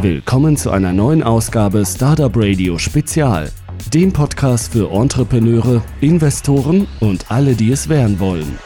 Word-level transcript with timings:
Willkommen 0.00 0.56
zu 0.56 0.70
einer 0.70 0.92
neuen 0.92 1.22
Ausgabe 1.22 1.84
Startup 1.86 2.32
Radio 2.36 2.78
Spezial, 2.78 3.50
dem 3.92 4.12
Podcast 4.12 4.72
für 4.72 4.92
Entrepreneure, 4.92 5.82
Investoren 6.00 6.86
und 7.00 7.30
alle, 7.30 7.54
die 7.54 7.72
es 7.72 7.88
werden 7.88 8.20
wollen. 8.20 8.58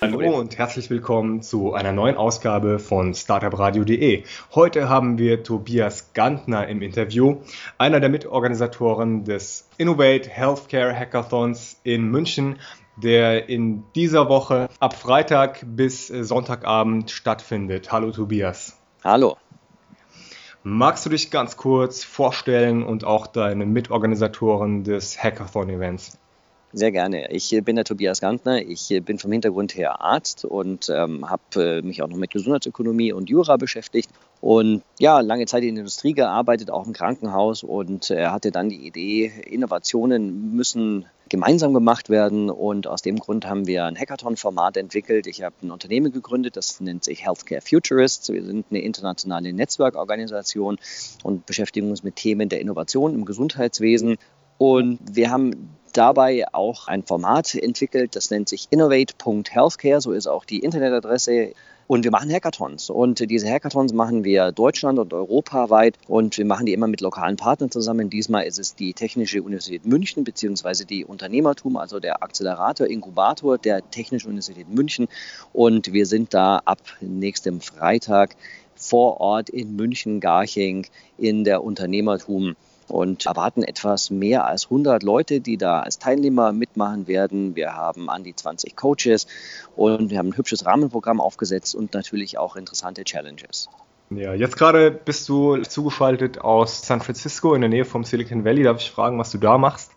Hallo 0.00 0.36
und 0.36 0.58
herzlich 0.58 0.90
willkommen 0.90 1.42
zu 1.42 1.74
einer 1.74 1.92
neuen 1.92 2.16
Ausgabe 2.16 2.80
von 2.80 3.14
startupradio.de. 3.14 4.24
Heute 4.52 4.88
haben 4.88 5.16
wir 5.16 5.44
Tobias 5.44 6.12
Gantner 6.12 6.66
im 6.66 6.82
Interview, 6.82 7.36
einer 7.78 8.00
der 8.00 8.08
Mitorganisatoren 8.08 9.22
des 9.24 9.68
Innovate 9.78 10.28
Healthcare 10.28 10.92
Hackathons 10.92 11.78
in 11.84 12.10
München, 12.10 12.56
der 12.96 13.48
in 13.48 13.84
dieser 13.94 14.28
Woche 14.28 14.68
ab 14.80 14.94
Freitag 14.94 15.64
bis 15.64 16.08
Sonntagabend 16.08 17.10
stattfindet. 17.10 17.92
Hallo 17.92 18.10
Tobias. 18.10 18.78
Hallo. 19.04 19.36
Magst 20.64 21.04
du 21.04 21.10
dich 21.10 21.30
ganz 21.30 21.56
kurz 21.56 22.04
vorstellen 22.04 22.84
und 22.84 23.04
auch 23.04 23.26
deine 23.26 23.66
Mitorganisatoren 23.66 24.84
des 24.84 25.20
Hackathon-Events? 25.20 26.18
Sehr 26.74 26.90
gerne. 26.90 27.30
Ich 27.30 27.54
bin 27.64 27.76
der 27.76 27.84
Tobias 27.84 28.20
Gantner. 28.20 28.62
Ich 28.62 28.88
bin 29.04 29.18
vom 29.18 29.30
Hintergrund 29.30 29.76
her 29.76 30.00
Arzt 30.00 30.46
und 30.46 30.88
ähm, 30.88 31.28
habe 31.28 31.42
äh, 31.56 31.82
mich 31.82 32.00
auch 32.00 32.08
noch 32.08 32.16
mit 32.16 32.30
Gesundheitsökonomie 32.30 33.12
und 33.12 33.28
Jura 33.28 33.58
beschäftigt. 33.58 34.08
Und 34.40 34.82
ja, 34.98 35.20
lange 35.20 35.44
Zeit 35.44 35.64
in 35.64 35.74
der 35.74 35.80
Industrie 35.82 36.14
gearbeitet, 36.14 36.70
auch 36.70 36.86
im 36.86 36.94
Krankenhaus 36.94 37.62
und 37.62 38.10
äh, 38.10 38.28
hatte 38.28 38.52
dann 38.52 38.70
die 38.70 38.86
Idee, 38.86 39.30
Innovationen 39.44 40.54
müssen 40.54 41.04
gemeinsam 41.32 41.72
gemacht 41.72 42.10
werden. 42.10 42.50
Und 42.50 42.86
aus 42.86 43.00
dem 43.02 43.18
Grund 43.18 43.46
haben 43.46 43.66
wir 43.66 43.86
ein 43.86 43.98
Hackathon-Format 43.98 44.76
entwickelt. 44.76 45.26
Ich 45.26 45.42
habe 45.42 45.56
ein 45.62 45.70
Unternehmen 45.70 46.12
gegründet, 46.12 46.56
das 46.56 46.78
nennt 46.80 47.02
sich 47.02 47.24
Healthcare 47.24 47.62
Futurists. 47.62 48.28
Wir 48.28 48.44
sind 48.44 48.66
eine 48.70 48.82
internationale 48.82 49.52
Netzwerkorganisation 49.52 50.78
und 51.24 51.46
beschäftigen 51.46 51.88
uns 51.88 52.02
mit 52.02 52.16
Themen 52.16 52.50
der 52.50 52.60
Innovation 52.60 53.14
im 53.14 53.24
Gesundheitswesen. 53.24 54.18
Und 54.58 54.98
wir 55.10 55.30
haben 55.30 55.70
dabei 55.94 56.44
auch 56.52 56.86
ein 56.86 57.02
Format 57.02 57.54
entwickelt, 57.54 58.14
das 58.14 58.30
nennt 58.30 58.48
sich 58.48 58.68
innovate.healthcare, 58.70 60.00
so 60.00 60.12
ist 60.12 60.26
auch 60.26 60.44
die 60.44 60.60
Internetadresse. 60.60 61.54
Und 61.92 62.04
wir 62.04 62.10
machen 62.10 62.32
Hackathons. 62.32 62.88
Und 62.88 63.20
diese 63.30 63.50
Hackathons 63.50 63.92
machen 63.92 64.24
wir 64.24 64.50
deutschland- 64.50 64.98
und 64.98 65.12
europaweit. 65.12 65.98
Und 66.08 66.38
wir 66.38 66.46
machen 66.46 66.64
die 66.64 66.72
immer 66.72 66.86
mit 66.86 67.02
lokalen 67.02 67.36
Partnern 67.36 67.70
zusammen. 67.70 68.08
Diesmal 68.08 68.46
ist 68.46 68.58
es 68.58 68.74
die 68.74 68.94
Technische 68.94 69.42
Universität 69.42 69.84
München 69.84 70.24
beziehungsweise 70.24 70.86
die 70.86 71.04
Unternehmertum, 71.04 71.76
also 71.76 72.00
der 72.00 72.22
Accelerator, 72.22 72.86
Inkubator 72.86 73.58
der 73.58 73.90
Technischen 73.90 74.28
Universität 74.28 74.70
München. 74.70 75.06
Und 75.52 75.92
wir 75.92 76.06
sind 76.06 76.32
da 76.32 76.62
ab 76.64 76.80
nächstem 77.02 77.60
Freitag 77.60 78.36
vor 78.74 79.20
Ort 79.20 79.50
in 79.50 79.76
München-Garching 79.76 80.86
in 81.18 81.44
der 81.44 81.62
Unternehmertum 81.62 82.56
und 82.92 83.24
erwarten 83.24 83.62
etwas 83.62 84.10
mehr 84.10 84.46
als 84.46 84.64
100 84.64 85.02
Leute, 85.02 85.40
die 85.40 85.56
da 85.56 85.80
als 85.80 85.98
Teilnehmer 85.98 86.52
mitmachen 86.52 87.08
werden. 87.08 87.56
Wir 87.56 87.74
haben 87.74 88.10
an 88.10 88.22
die 88.22 88.36
20 88.36 88.76
Coaches 88.76 89.26
und 89.74 90.10
wir 90.10 90.18
haben 90.18 90.28
ein 90.28 90.36
hübsches 90.36 90.66
Rahmenprogramm 90.66 91.18
aufgesetzt 91.18 91.74
und 91.74 91.94
natürlich 91.94 92.36
auch 92.36 92.54
interessante 92.54 93.04
Challenges. 93.04 93.70
Ja, 94.10 94.34
jetzt 94.34 94.58
gerade 94.58 94.90
bist 94.90 95.26
du 95.30 95.62
zugeschaltet 95.62 96.42
aus 96.42 96.86
San 96.86 97.00
Francisco 97.00 97.54
in 97.54 97.62
der 97.62 97.70
Nähe 97.70 97.86
vom 97.86 98.04
Silicon 98.04 98.44
Valley. 98.44 98.62
Darf 98.62 98.78
ich 98.82 98.90
fragen, 98.90 99.18
was 99.18 99.30
du 99.30 99.38
da 99.38 99.56
machst? 99.56 99.92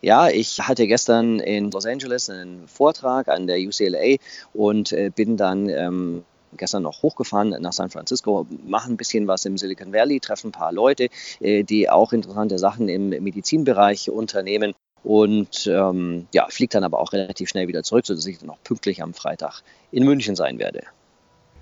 Ja, 0.00 0.28
ich 0.28 0.58
hatte 0.60 0.86
gestern 0.86 1.40
in 1.40 1.70
Los 1.70 1.84
Angeles 1.84 2.30
einen 2.30 2.66
Vortrag 2.66 3.28
an 3.28 3.46
der 3.46 3.58
UCLA 3.58 4.16
und 4.54 4.92
äh, 4.92 5.10
bin 5.14 5.36
dann 5.36 5.68
ähm, 5.68 6.24
gestern 6.58 6.82
noch 6.82 7.02
hochgefahren 7.02 7.50
nach 7.60 7.72
San 7.72 7.90
Francisco, 7.90 8.46
machen 8.66 8.94
ein 8.94 8.96
bisschen 8.96 9.26
was 9.26 9.44
im 9.44 9.56
Silicon 9.56 9.92
Valley, 9.92 10.20
treffen 10.20 10.48
ein 10.48 10.52
paar 10.52 10.72
Leute, 10.72 11.08
äh, 11.40 11.62
die 11.62 11.88
auch 11.88 12.12
interessante 12.12 12.58
Sachen 12.58 12.88
im 12.88 13.08
Medizinbereich 13.08 14.10
unternehmen 14.10 14.74
und 15.04 15.66
ähm, 15.66 16.26
ja, 16.32 16.46
fliegt 16.48 16.74
dann 16.74 16.84
aber 16.84 16.98
auch 17.00 17.12
relativ 17.12 17.48
schnell 17.48 17.68
wieder 17.68 17.82
zurück, 17.82 18.06
sodass 18.06 18.26
ich 18.26 18.38
dann 18.38 18.50
auch 18.50 18.62
pünktlich 18.64 19.02
am 19.02 19.14
Freitag 19.14 19.62
in 19.90 20.04
München 20.04 20.36
sein 20.36 20.58
werde. 20.58 20.82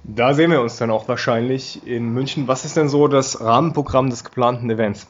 Da 0.04 0.34
sehen 0.34 0.50
wir 0.50 0.60
uns 0.60 0.76
dann 0.76 0.90
auch 0.90 1.08
wahrscheinlich 1.08 1.86
in 1.86 2.12
München. 2.12 2.46
Was 2.46 2.64
ist 2.64 2.76
denn 2.76 2.88
so 2.88 3.08
das 3.08 3.40
Rahmenprogramm 3.40 4.08
des 4.08 4.22
geplanten 4.22 4.70
Events? 4.70 5.08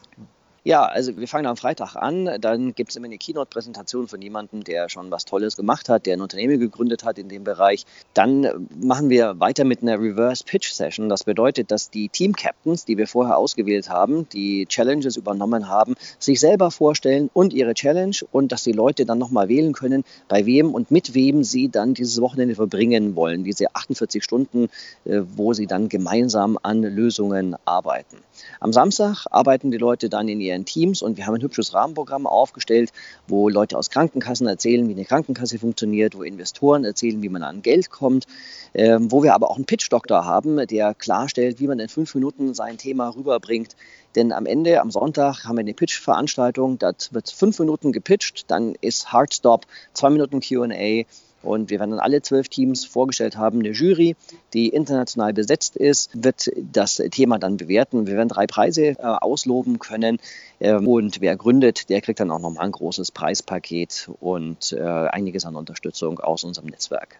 Ja, 0.67 0.83
also 0.83 1.15
wir 1.15 1.29
fangen 1.29 1.45
am 1.45 1.55
Freitag 1.55 1.95
an. 1.95 2.29
Dann 2.41 2.75
gibt 2.75 2.89
es 2.89 2.97
immer 2.97 3.05
eine 3.05 3.17
Keynote-Präsentation 3.17 4.09
von 4.09 4.21
jemandem, 4.21 4.65
der 4.65 4.89
schon 4.89 5.09
was 5.11 5.23
Tolles 5.23 5.55
gemacht 5.55 5.87
hat, 5.87 6.05
der 6.05 6.17
ein 6.17 6.19
Unternehmen 6.19 6.59
gegründet 6.59 7.05
hat 7.05 7.17
in 7.17 7.29
dem 7.29 7.45
Bereich. 7.45 7.85
Dann 8.13 8.67
machen 8.77 9.09
wir 9.09 9.39
weiter 9.39 9.63
mit 9.63 9.81
einer 9.81 9.97
Reverse 9.97 10.43
Pitch 10.43 10.73
Session. 10.73 11.07
Das 11.07 11.23
bedeutet, 11.23 11.71
dass 11.71 11.89
die 11.89 12.09
Team 12.09 12.33
Captains, 12.33 12.83
die 12.83 12.97
wir 12.97 13.07
vorher 13.07 13.37
ausgewählt 13.37 13.89
haben, 13.89 14.27
die 14.27 14.65
Challenges 14.65 15.15
übernommen 15.15 15.69
haben, 15.69 15.95
sich 16.19 16.41
selber 16.41 16.69
vorstellen 16.69 17.29
und 17.33 17.53
ihre 17.53 17.73
Challenge 17.73 18.17
und 18.33 18.51
dass 18.51 18.63
die 18.63 18.73
Leute 18.73 19.05
dann 19.05 19.19
nochmal 19.19 19.47
wählen 19.47 19.71
können, 19.71 20.03
bei 20.27 20.45
wem 20.45 20.73
und 20.73 20.91
mit 20.91 21.13
wem 21.13 21.45
sie 21.45 21.69
dann 21.69 21.93
dieses 21.93 22.19
Wochenende 22.19 22.55
verbringen 22.55 23.15
wollen. 23.15 23.45
Diese 23.45 23.73
48 23.73 24.21
Stunden, 24.21 24.67
äh, 25.05 25.21
wo 25.37 25.53
sie 25.53 25.65
dann 25.65 25.87
gemeinsam 25.87 26.59
an 26.61 26.81
Lösungen 26.81 27.55
arbeiten. 27.63 28.17
Am 28.59 28.73
Samstag 28.73 29.25
arbeiten 29.31 29.71
die 29.71 29.77
Leute 29.77 30.09
dann 30.09 30.27
in 30.27 30.41
ihren 30.41 30.56
ihren 30.57 30.65
Teams 30.65 31.01
und 31.01 31.17
wir 31.17 31.27
haben 31.27 31.35
ein 31.35 31.41
hübsches 31.41 31.73
Rahmenprogramm 31.73 32.25
aufgestellt, 32.25 32.91
wo 33.27 33.49
Leute 33.49 33.77
aus 33.77 33.89
Krankenkassen 33.89 34.47
erzählen, 34.47 34.87
wie 34.87 34.93
eine 34.93 35.05
Krankenkasse 35.05 35.59
funktioniert, 35.59 36.17
wo 36.17 36.23
Investoren 36.23 36.83
erzählen, 36.83 37.21
wie 37.21 37.29
man 37.29 37.43
an 37.43 37.61
Geld 37.61 37.89
kommt, 37.89 38.25
ähm, 38.73 39.11
wo 39.11 39.23
wir 39.23 39.33
aber 39.33 39.51
auch 39.51 39.55
einen 39.55 39.65
Pitch-Doktor 39.65 40.25
haben, 40.25 40.65
der 40.67 40.93
klarstellt, 40.93 41.59
wie 41.59 41.67
man 41.67 41.79
in 41.79 41.89
fünf 41.89 42.15
Minuten 42.15 42.53
sein 42.53 42.77
Thema 42.77 43.09
rüberbringt. 43.09 43.75
Denn 44.15 44.31
am 44.31 44.45
Ende, 44.45 44.81
am 44.81 44.89
Sonntag, 44.89 45.43
haben 45.43 45.57
wir 45.57 45.61
eine 45.61 45.73
Pitch-Veranstaltung, 45.73 46.79
da 46.79 46.91
wird 47.11 47.29
fünf 47.29 47.59
Minuten 47.59 47.91
gepitcht, 47.91 48.45
dann 48.49 48.75
ist 48.81 49.11
Hardstop, 49.11 49.65
zwei 49.93 50.09
Minuten 50.09 50.39
QA 50.39 51.05
und 51.43 51.69
wir 51.69 51.79
werden 51.79 51.91
dann 51.91 51.99
alle 51.99 52.21
zwölf 52.21 52.49
Teams 52.49 52.85
vorgestellt 52.85 53.37
haben. 53.37 53.59
Eine 53.59 53.71
Jury, 53.71 54.15
die 54.53 54.69
international 54.69 55.33
besetzt 55.33 55.75
ist, 55.75 56.11
wird 56.23 56.51
das 56.55 57.01
Thema 57.11 57.39
dann 57.39 57.57
bewerten. 57.57 58.07
Wir 58.07 58.15
werden 58.15 58.29
drei 58.29 58.47
Preise 58.47 58.87
äh, 58.87 58.95
ausloben 59.01 59.79
können. 59.79 60.19
Ähm, 60.59 60.87
und 60.87 61.21
wer 61.21 61.35
gründet, 61.35 61.89
der 61.89 62.01
kriegt 62.01 62.19
dann 62.19 62.31
auch 62.31 62.39
nochmal 62.39 62.65
ein 62.65 62.71
großes 62.71 63.11
Preispaket 63.11 64.09
und 64.19 64.73
äh, 64.73 64.81
einiges 64.81 65.45
an 65.45 65.55
Unterstützung 65.55 66.19
aus 66.19 66.43
unserem 66.43 66.67
Netzwerk. 66.69 67.19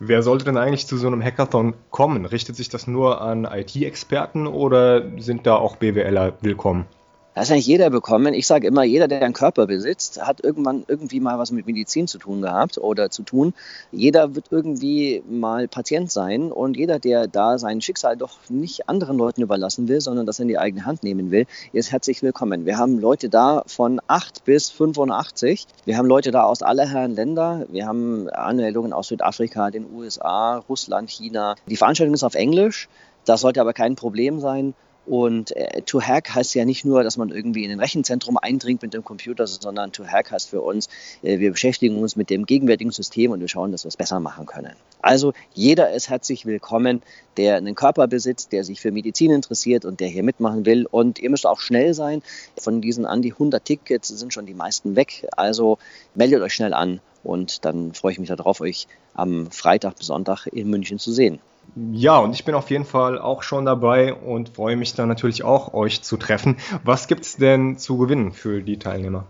Wer 0.00 0.22
sollte 0.22 0.44
denn 0.44 0.56
eigentlich 0.56 0.86
zu 0.86 0.96
so 0.96 1.08
einem 1.08 1.22
Hackathon 1.22 1.74
kommen? 1.90 2.24
Richtet 2.24 2.54
sich 2.54 2.68
das 2.68 2.86
nur 2.86 3.20
an 3.20 3.44
IT-Experten 3.44 4.46
oder 4.46 5.02
sind 5.18 5.46
da 5.46 5.56
auch 5.56 5.76
BWLer 5.76 6.34
willkommen? 6.40 6.86
Das 7.34 7.44
ist 7.44 7.52
eigentlich 7.52 7.66
jeder 7.66 7.90
bekommen. 7.90 8.34
Ich 8.34 8.48
sage 8.48 8.66
immer, 8.66 8.82
jeder, 8.82 9.06
der 9.06 9.22
einen 9.22 9.32
Körper 9.32 9.66
besitzt, 9.66 10.20
hat 10.20 10.42
irgendwann 10.42 10.84
irgendwie 10.88 11.20
mal 11.20 11.38
was 11.38 11.52
mit 11.52 11.66
Medizin 11.66 12.08
zu 12.08 12.18
tun 12.18 12.42
gehabt 12.42 12.78
oder 12.78 13.10
zu 13.10 13.22
tun. 13.22 13.54
Jeder 13.92 14.34
wird 14.34 14.46
irgendwie 14.50 15.22
mal 15.28 15.68
Patient 15.68 16.10
sein 16.10 16.50
und 16.50 16.76
jeder, 16.76 16.98
der 16.98 17.28
da 17.28 17.58
sein 17.58 17.80
Schicksal 17.80 18.16
doch 18.16 18.38
nicht 18.48 18.88
anderen 18.88 19.16
Leuten 19.18 19.42
überlassen 19.42 19.86
will, 19.86 20.00
sondern 20.00 20.26
das 20.26 20.40
in 20.40 20.48
die 20.48 20.58
eigene 20.58 20.84
Hand 20.84 21.04
nehmen 21.04 21.30
will, 21.30 21.46
ist 21.72 21.92
herzlich 21.92 22.22
willkommen. 22.22 22.66
Wir 22.66 22.76
haben 22.76 22.98
Leute 22.98 23.28
da 23.28 23.62
von 23.66 24.00
8 24.08 24.44
bis 24.44 24.70
85. 24.70 25.66
Wir 25.84 25.96
haben 25.96 26.06
Leute 26.06 26.32
da 26.32 26.42
aus 26.42 26.62
aller 26.62 26.88
Herren 26.88 27.14
Länder. 27.14 27.66
Wir 27.70 27.86
haben 27.86 28.28
Anmeldungen 28.30 28.92
aus 28.92 29.08
Südafrika, 29.08 29.70
den 29.70 29.86
USA, 29.94 30.56
Russland, 30.68 31.08
China. 31.08 31.54
Die 31.68 31.76
Veranstaltung 31.76 32.14
ist 32.14 32.24
auf 32.24 32.34
Englisch. 32.34 32.88
Das 33.24 33.42
sollte 33.42 33.60
aber 33.60 33.74
kein 33.74 33.94
Problem 33.94 34.40
sein. 34.40 34.74
Und 35.08 35.56
äh, 35.56 35.80
to 35.82 36.02
hack 36.02 36.34
heißt 36.34 36.54
ja 36.54 36.66
nicht 36.66 36.84
nur, 36.84 37.02
dass 37.02 37.16
man 37.16 37.30
irgendwie 37.30 37.64
in 37.64 37.70
ein 37.70 37.80
Rechenzentrum 37.80 38.36
eindringt 38.36 38.82
mit 38.82 38.92
dem 38.92 39.02
Computer, 39.02 39.46
sondern 39.46 39.90
to 39.90 40.04
hack 40.04 40.30
heißt 40.30 40.50
für 40.50 40.60
uns, 40.60 40.88
äh, 41.22 41.38
wir 41.38 41.50
beschäftigen 41.50 41.98
uns 41.98 42.14
mit 42.14 42.28
dem 42.28 42.44
gegenwärtigen 42.44 42.90
System 42.90 43.30
und 43.30 43.40
wir 43.40 43.48
schauen, 43.48 43.72
dass 43.72 43.84
wir 43.84 43.88
es 43.88 43.96
besser 43.96 44.20
machen 44.20 44.44
können. 44.44 44.74
Also 45.00 45.32
jeder 45.54 45.92
ist 45.92 46.10
herzlich 46.10 46.44
willkommen, 46.44 47.00
der 47.38 47.56
einen 47.56 47.74
Körper 47.74 48.06
besitzt, 48.06 48.52
der 48.52 48.64
sich 48.64 48.82
für 48.82 48.92
Medizin 48.92 49.30
interessiert 49.30 49.86
und 49.86 50.00
der 50.00 50.08
hier 50.08 50.22
mitmachen 50.22 50.66
will. 50.66 50.84
Und 50.84 51.18
ihr 51.18 51.30
müsst 51.30 51.46
auch 51.46 51.60
schnell 51.60 51.94
sein. 51.94 52.22
Von 52.58 52.82
diesen 52.82 53.06
an 53.06 53.22
die 53.22 53.32
100 53.32 53.64
Tickets 53.64 54.08
sind 54.08 54.34
schon 54.34 54.44
die 54.44 54.54
meisten 54.54 54.94
weg. 54.94 55.26
Also 55.32 55.78
meldet 56.14 56.42
euch 56.42 56.52
schnell 56.52 56.74
an 56.74 57.00
und 57.24 57.64
dann 57.64 57.94
freue 57.94 58.12
ich 58.12 58.18
mich 58.18 58.28
darauf, 58.28 58.60
euch 58.60 58.86
am 59.14 59.50
Freitag 59.50 59.96
bis 59.96 60.08
Sonntag 60.08 60.46
in 60.48 60.68
München 60.68 60.98
zu 60.98 61.12
sehen. 61.12 61.38
Ja, 61.74 62.18
und 62.18 62.34
ich 62.34 62.44
bin 62.44 62.54
auf 62.54 62.70
jeden 62.70 62.84
Fall 62.84 63.18
auch 63.18 63.42
schon 63.42 63.64
dabei 63.64 64.12
und 64.12 64.50
freue 64.50 64.76
mich 64.76 64.94
dann 64.94 65.08
natürlich 65.08 65.44
auch, 65.44 65.72
euch 65.72 66.02
zu 66.02 66.16
treffen. 66.18 66.56
Was 66.84 67.08
gibt 67.08 67.22
es 67.22 67.36
denn 67.36 67.78
zu 67.78 67.96
gewinnen 67.98 68.32
für 68.32 68.62
die 68.62 68.78
Teilnehmer? 68.78 69.26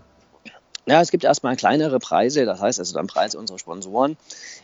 Ja, 0.89 1.03
es 1.03 1.11
gibt 1.11 1.23
erstmal 1.23 1.55
kleinere 1.55 1.99
Preise, 1.99 2.47
das 2.47 2.63
heißt 2.63 2.79
also 2.79 2.95
dann 2.95 3.09
Preise 3.09 3.39
unserer 3.39 3.59
Sponsoren, 3.59 4.17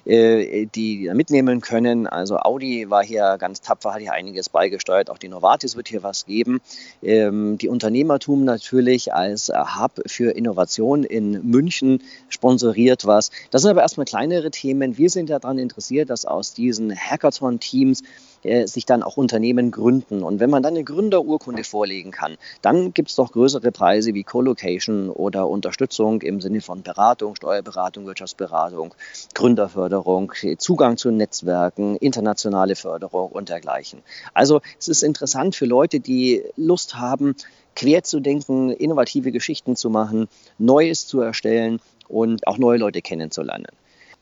äh, 0.07 0.65
die 0.75 1.11
mitnehmen 1.13 1.61
können. 1.61 2.07
Also 2.07 2.39
Audi 2.39 2.89
war 2.89 3.05
hier 3.05 3.37
ganz 3.39 3.61
tapfer, 3.61 3.93
hat 3.93 4.01
hier 4.01 4.15
einiges 4.15 4.49
beigesteuert. 4.49 5.11
Auch 5.11 5.19
die 5.19 5.29
Novartis 5.29 5.77
wird 5.77 5.89
hier 5.89 6.03
was 6.03 6.25
geben. 6.25 6.63
Ähm, 7.03 7.59
die 7.59 7.69
Unternehmertum 7.69 8.47
natürlich 8.47 9.13
als 9.13 9.51
Hub 9.51 10.01
für 10.07 10.31
Innovation 10.31 11.05
in 11.05 11.47
München 11.47 12.03
sponsoriert 12.31 13.05
was. 13.05 13.31
Das 13.51 13.61
sind 13.61 13.73
aber 13.73 13.83
erstmal 13.83 14.07
kleinere 14.07 14.51
Themen. 14.51 14.97
Wir 14.97 15.11
sind 15.11 15.29
daran 15.29 15.59
interessiert, 15.59 16.09
dass 16.09 16.25
aus 16.25 16.55
diesen 16.55 16.97
Hackathon-Teams 16.97 18.03
äh, 18.45 18.67
sich 18.67 18.87
dann 18.87 19.03
auch 19.03 19.17
Unternehmen 19.17 19.71
gründen. 19.71 20.23
Und 20.23 20.41
wenn 20.41 20.51
man 20.51 20.63
dann 20.63 20.75
eine 20.75 20.85
Gründerurkunde 20.85 21.65
vorlegen 21.65 22.11
kann, 22.11 22.37
dann 22.63 22.93
gibt 22.93 23.11
es 23.11 23.17
doch 23.17 23.33
größere 23.33 23.73
Preise 23.73 24.15
wie 24.15 24.23
Co-Location 24.23 25.11
oder 25.11 25.49
Unterstützung 25.49 26.23
im 26.23 26.41
Sinne 26.41 26.61
von 26.61 26.83
Beratung, 26.83 27.35
Steuerberatung, 27.37 28.07
Wirtschaftsberatung, 28.07 28.95
Gründerförderung, 29.35 30.33
Zugang 30.59 30.97
zu 30.97 31.11
Netzwerken, 31.11 31.97
internationale 31.97 32.77
Förderung 32.77 33.33
und 33.33 33.49
dergleichen. 33.49 34.03
Also 34.35 34.61
es 34.79 34.89
ist 34.89 35.03
interessant 35.03 35.57
für 35.57 35.67
Leute, 35.67 36.01
die 36.01 36.43
Lust 36.57 36.97
haben, 36.97 37.35
quer 37.75 38.05
zu 38.05 38.21
denken, 38.21 38.71
innovative 38.71 39.33
Geschichten 39.33 39.77
zu 39.77 39.91
machen, 39.91 40.29
Neues 40.59 41.07
zu 41.07 41.21
erstellen 41.21 41.81
und 42.09 42.47
auch 42.47 42.59
neue 42.59 42.79
Leute 42.79 43.03
kennenzulernen. 43.03 43.67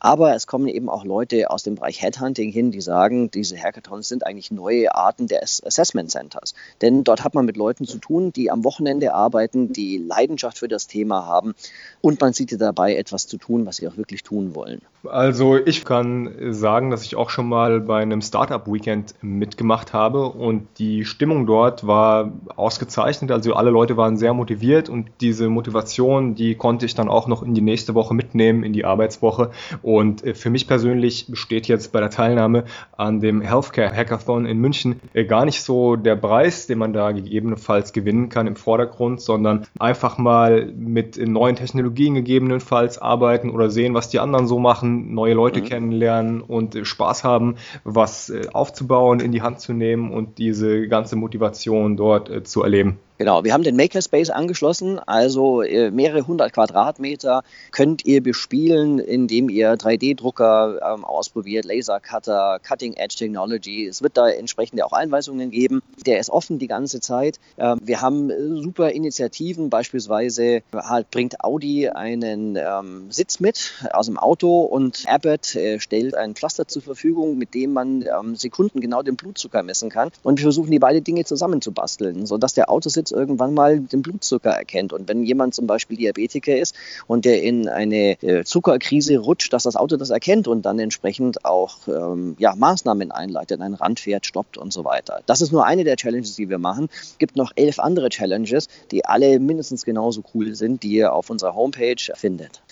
Aber 0.05 0.35
es 0.35 0.49
kommen 0.49 0.67
eben 0.67 0.89
auch 0.89 1.05
Leute 1.05 1.49
aus 1.49 1.63
dem 1.63 1.77
Bereich 1.77 2.03
Headhunting 2.03 2.51
hin, 2.51 2.73
die 2.73 2.81
sagen, 2.81 3.31
diese 3.31 3.57
Hackathons 3.57 4.09
sind 4.09 4.27
eigentlich 4.27 4.51
neue 4.51 4.93
Arten 4.97 5.29
der 5.29 5.45
Assessment 5.45 6.11
Centers. 6.11 6.55
Denn 6.81 7.05
dort 7.05 7.23
hat 7.23 7.35
man 7.35 7.45
mit 7.45 7.57
Leuten 7.57 7.87
zu 7.87 7.99
tun, 7.99 8.33
die 8.33 8.51
am 8.51 8.65
Wochenende 8.65 9.15
arbeiten, 9.15 9.73
die 9.73 9.99
Leidenschaft 9.99 10.59
für 10.59 10.67
das 10.67 10.89
Thema 10.89 11.27
haben 11.27 11.55
und 12.03 12.21
man 12.21 12.33
sieht 12.33 12.51
sie 12.51 12.59
dabei, 12.59 12.97
etwas 12.97 13.29
zu 13.29 13.39
tun, 13.39 13.65
was 13.65 13.77
sie 13.77 13.89
auch 13.89 13.97
wirklich 13.97 14.25
tun 14.25 14.55
wollen. 14.55 14.83
Also 15.09 15.57
ich 15.57 15.85
kann 15.85 16.31
sagen, 16.53 16.91
dass 16.91 17.05
ich 17.05 17.17
auch 17.17 17.31
schon 17.31 17.49
mal 17.49 17.81
bei 17.81 18.03
einem 18.03 18.21
Startup 18.23 18.67
Weekend 18.67 19.15
mitgemacht 19.23 19.93
habe 19.93 20.27
und 20.27 20.67
die 20.79 21.05
Stimmung 21.05 21.47
dort 21.47 21.87
war 21.87 22.33
ausgezeichnet. 22.57 23.31
Also 23.31 23.55
alle 23.55 23.71
Leute 23.71 23.97
waren 23.97 24.17
sehr 24.17 24.35
motiviert 24.35 24.89
und 24.89 25.09
diese 25.21 25.49
Motivation, 25.49 26.35
die 26.35 26.57
konnte 26.57 26.87
ich 26.87 26.95
dann 26.95 27.09
auch 27.09 27.29
noch 27.29 27.43
in 27.43 27.55
die 27.55 27.61
nächste 27.61 27.95
Woche 27.95 28.15
mitnehmen, 28.15 28.65
in 28.65 28.73
die 28.73 28.85
Arbeitswoche. 28.85 29.53
Und 29.83 30.25
äh, 30.25 30.35
für 30.35 30.51
mich 30.51 30.67
persönlich 30.67 31.27
besteht 31.29 31.69
jetzt 31.69 31.93
bei 31.93 32.01
der 32.01 32.11
Teilnahme 32.11 32.65
an 32.97 33.21
dem 33.21 33.41
Healthcare 33.43 33.95
Hackathon 33.95 34.47
in 34.47 34.59
München 34.59 35.01
äh, 35.15 35.25
gar 35.25 35.45
nicht 35.45 35.63
so 35.63 35.95
der 35.95 36.17
Preis, 36.17 36.67
den 36.67 36.79
man 36.79 36.93
da 36.93 37.13
gegebenenfalls 37.13 37.93
gewinnen 37.93 38.29
kann 38.29 38.49
im 38.49 38.57
Vordergrund, 38.57 39.21
sondern 39.21 39.67
einfach 39.79 40.19
mal 40.19 40.67
mit 40.77 41.17
neuen 41.17 41.55
Technologien 41.55 41.92
gegebenenfalls 41.95 42.99
arbeiten 42.99 43.51
oder 43.51 43.71
sehen, 43.71 43.95
was 43.95 44.09
die 44.09 44.21
anderen 44.21 44.47
so 44.47 44.59
machen, 44.59 45.15
neue 45.15 45.35
Leute 45.35 45.61
mhm. 45.61 45.65
kennenlernen 45.65 46.41
und 46.41 46.75
äh, 46.75 46.85
Spaß 46.85 47.25
haben, 47.25 47.57
was 47.85 48.33
aufzubauen, 48.53 49.21
in 49.21 49.33
die 49.33 49.43
Hand 49.43 49.61
zu 49.61 49.73
nehmen 49.73 50.13
und 50.13 50.39
diese 50.39 50.89
ganze 50.89 51.17
Motivation 51.17 51.97
dort 51.97 52.47
zu 52.47 52.63
erleben. 52.63 52.99
Genau, 53.19 53.45
wir 53.45 53.53
haben 53.53 53.63
den 53.63 53.77
Makerspace 53.77 54.31
angeschlossen, 54.31 54.99
also 54.99 55.63
äh, 55.63 55.91
mehrere 55.91 56.27
hundert 56.27 56.55
Quadratmeter 56.55 57.43
könnt 57.71 58.07
ihr 58.07 58.23
bespielen, 58.23 58.99
indem 58.99 59.51
ihr 59.51 59.75
3D-Drucker 59.75 60.81
ähm, 60.95 61.05
ausprobiert, 61.05 61.67
Lasercutter, 61.67 62.59
Cutting-Edge 62.67 63.17
Technology. 63.19 63.87
Es 63.87 64.03
wird 64.03 64.17
da 64.17 64.31
entsprechende 64.31 64.87
auch 64.87 64.93
Einweisungen 64.93 65.51
geben. 65.51 65.83
Der 66.07 66.19
ist 66.19 66.31
offen 66.31 66.59
die 66.59 66.67
ganze 66.67 67.01
Zeit. 67.01 67.39
Ähm, 67.59 67.81
wir 67.83 68.01
haben 68.01 68.31
äh, 68.31 68.63
super 68.63 68.91
Initiativen, 68.91 69.69
beispielsweise 69.69 70.63
halt 70.73 71.11
bringt 71.11 71.45
Audi 71.45 71.91
einen 71.91 72.57
ähm, 72.57 73.11
Sitz 73.11 73.41
mit 73.41 73.75
aus 73.93 74.07
dem 74.07 74.19
Auto 74.19 74.63
und 74.63 75.05
Abbott 75.07 75.55
äh, 75.55 75.81
stellt 75.81 76.15
ein 76.15 76.35
Pflaster 76.35 76.67
zur 76.67 76.83
Verfügung, 76.83 77.37
mit 77.37 77.55
dem 77.55 77.75
man 77.75 78.03
ähm, 78.03 78.37
Sekunden 78.37 78.81
genau 78.81 79.03
den 79.03 79.17
Blutzucker 79.17 79.63
messen 79.63 79.91
kann. 79.91 80.11
Und 80.23 80.39
wir 80.39 80.45
versuchen 80.45 80.71
die 80.71 80.79
beiden 80.79 81.05
Dinge 81.05 81.25
zusammenzubasteln, 81.25 82.25
sodass 82.25 82.55
der 82.55 82.71
Autositz 82.71 83.02
irgendwann 83.11 83.55
mal 83.55 83.81
den 83.81 84.03
Blutzucker 84.03 84.51
erkennt. 84.51 84.93
Und 84.93 85.09
wenn 85.09 85.25
jemand 85.25 85.55
zum 85.55 85.67
Beispiel 85.67 85.97
Diabetiker 85.97 86.57
ist 86.57 86.77
und 87.07 87.25
der 87.25 87.43
in 87.43 87.69
eine 87.69 88.23
äh, 88.23 88.45
Zuckerkrise 88.45 89.19
rutscht, 89.19 89.53
dass 89.53 89.65
das 89.65 89.77
Auto 89.77 89.97
das 89.97 90.11
erkennt 90.11 90.47
und 90.47 90.63
dann 90.63 90.79
entsprechend 90.79 91.45
auch 91.45 91.89
ähm, 91.89 92.37
ja, 92.39 92.55
Maßnahmen 92.55 93.11
einleitet, 93.11 93.61
ein 93.61 93.75
Rand 93.75 94.01
fährt, 94.01 94.27
stoppt 94.27 94.59
und 94.59 94.73
so 94.73 94.85
weiter. 94.85 95.23
Das 95.27 95.41
ist 95.41 95.53
nur 95.53 95.67
eine 95.67 95.85
der 95.85 95.97
Challenges, 95.97 96.37
die 96.37 96.49
wir 96.49 96.59
machen. 96.59 96.89
Es 96.93 97.19
gibt 97.19 97.37
noch 97.37 97.53
elf 97.57 97.79
andere 97.79 98.11
Challenges, 98.11 98.69
die 98.91 99.05
alle 99.05 99.41
mindestens 99.41 99.85
genauso 99.85 100.23
cool 100.35 100.55
sind, 100.55 100.83
die 100.83 100.93
ihr 100.93 101.13
auf 101.13 101.31
unserer 101.31 101.55
Homepage 101.55 101.97
findet. 102.15 102.63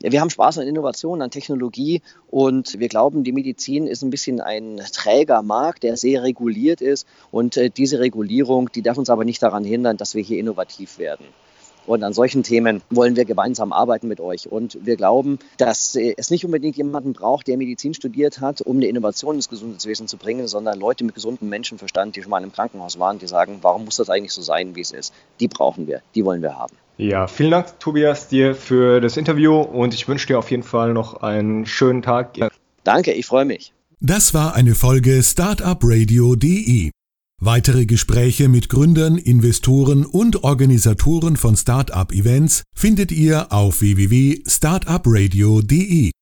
Wir 0.00 0.20
haben 0.20 0.30
Spaß 0.30 0.58
an 0.58 0.68
Innovation, 0.68 1.22
an 1.22 1.30
Technologie 1.30 2.02
und 2.30 2.78
wir 2.78 2.88
glauben, 2.88 3.24
die 3.24 3.32
Medizin 3.32 3.86
ist 3.86 4.02
ein 4.02 4.10
bisschen 4.10 4.42
ein 4.42 4.80
träger 4.92 5.42
Markt, 5.42 5.82
der 5.84 5.96
sehr 5.96 6.22
reguliert 6.22 6.82
ist 6.82 7.06
und 7.30 7.56
äh, 7.56 7.70
diese 7.70 7.98
Regulierung, 7.98 8.70
die 8.70 8.82
darf 8.82 8.98
uns 8.98 9.08
aber 9.08 9.24
nicht 9.24 9.42
daran 9.42 9.64
hindern, 9.64 9.96
dass 9.96 10.14
wir 10.14 10.22
hier 10.22 10.38
innovativ 10.38 10.98
werden. 10.98 11.24
Und 11.86 12.02
an 12.02 12.12
solchen 12.12 12.42
Themen 12.42 12.82
wollen 12.90 13.16
wir 13.16 13.24
gemeinsam 13.24 13.72
arbeiten 13.72 14.08
mit 14.08 14.20
euch. 14.20 14.50
Und 14.50 14.84
wir 14.84 14.96
glauben, 14.96 15.38
dass 15.56 15.94
äh, 15.94 16.14
es 16.16 16.30
nicht 16.30 16.44
unbedingt 16.44 16.76
jemanden 16.76 17.12
braucht, 17.12 17.46
der 17.46 17.56
Medizin 17.56 17.94
studiert 17.94 18.40
hat, 18.40 18.60
um 18.60 18.76
eine 18.76 18.88
Innovation 18.88 19.36
ins 19.36 19.48
Gesundheitswesen 19.48 20.08
zu 20.08 20.18
bringen, 20.18 20.48
sondern 20.48 20.78
Leute 20.78 21.04
mit 21.04 21.14
gesundem 21.14 21.48
Menschenverstand, 21.48 22.16
die 22.16 22.22
schon 22.22 22.30
mal 22.30 22.42
im 22.42 22.52
Krankenhaus 22.52 22.98
waren, 22.98 23.18
die 23.18 23.28
sagen, 23.28 23.60
warum 23.62 23.84
muss 23.84 23.96
das 23.96 24.10
eigentlich 24.10 24.32
so 24.32 24.42
sein, 24.42 24.74
wie 24.74 24.80
es 24.80 24.90
ist? 24.90 25.14
Die 25.40 25.48
brauchen 25.48 25.86
wir, 25.86 26.02
die 26.14 26.24
wollen 26.24 26.42
wir 26.42 26.58
haben. 26.58 26.76
Ja, 26.98 27.26
vielen 27.26 27.50
Dank, 27.50 27.78
Tobias, 27.78 28.28
dir 28.28 28.54
für 28.54 29.00
das 29.00 29.16
Interview 29.16 29.60
und 29.60 29.94
ich 29.94 30.06
wünsche 30.08 30.28
dir 30.28 30.38
auf 30.38 30.50
jeden 30.50 30.62
Fall 30.62 30.94
noch 30.94 31.22
einen 31.22 31.66
schönen 31.66 32.00
Tag. 32.02 32.38
Danke, 32.84 33.12
ich 33.12 33.26
freue 33.26 33.44
mich. 33.44 33.72
Das 34.00 34.32
war 34.34 34.54
eine 34.54 34.74
Folge 34.74 35.22
Startupradio.de. 35.22 36.90
Weitere 37.38 37.84
Gespräche 37.84 38.48
mit 38.48 38.70
Gründern, 38.70 39.18
Investoren 39.18 40.06
und 40.06 40.42
Organisatoren 40.42 41.36
von 41.36 41.54
Startup-Events 41.54 42.62
findet 42.74 43.12
ihr 43.12 43.52
auf 43.52 43.82
www.startupradio.de. 43.82 46.12